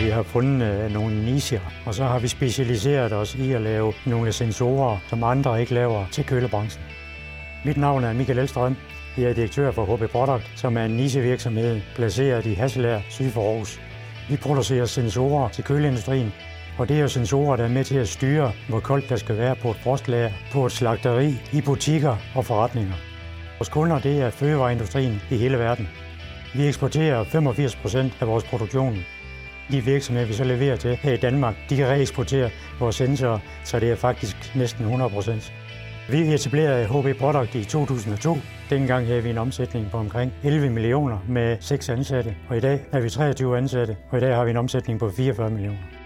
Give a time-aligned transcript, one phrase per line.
[0.00, 3.92] Vi har fundet øh, nogle nischer, og så har vi specialiseret os i at lave
[4.06, 6.84] nogle sensorer, som andre ikke laver til kølebranchen.
[7.64, 8.76] Mit navn er Michael Elstrøm.
[9.16, 13.50] Jeg er direktør for HB Product, som er en nichevirksomhed placeret i Hasselær, syd for
[13.50, 13.80] Aarhus.
[14.30, 16.32] Vi producerer sensorer til køleindustrien,
[16.78, 19.38] og det er jo sensorer, der er med til at styre, hvor koldt der skal
[19.38, 22.94] være på et frostlager, på et slagteri, i butikker og forretninger.
[23.58, 25.88] Vores kunder det er fødevareindustrien i hele verden.
[26.54, 28.98] Vi eksporterer 85 procent af vores produktion.
[29.70, 32.50] De virksomheder, vi så leverer til her i Danmark, de kan reeksportere
[32.80, 35.52] vores sensorer, så det er faktisk næsten 100 procent.
[36.10, 38.36] Vi etablerede HB Product i 2002.
[38.70, 42.80] Dengang havde vi en omsætning på omkring 11 millioner med 6 ansatte, og i dag
[42.92, 46.03] er vi 23 ansatte, og i dag har vi en omsætning på 44 millioner.